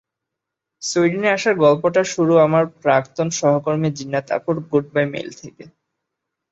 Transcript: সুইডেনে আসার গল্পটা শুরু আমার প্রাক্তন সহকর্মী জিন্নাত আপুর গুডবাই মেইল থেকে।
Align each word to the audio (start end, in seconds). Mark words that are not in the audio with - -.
সুইডেনে 0.81 1.29
আসার 1.31 1.55
গল্পটা 1.63 2.01
শুরু 2.13 2.33
আমার 2.45 2.63
প্রাক্তন 2.81 3.27
সহকর্মী 3.39 3.89
জিন্নাত 3.97 4.27
আপুর 4.37 4.55
গুডবাই 4.69 5.05
মেইল 5.13 5.29
থেকে। 5.41 5.63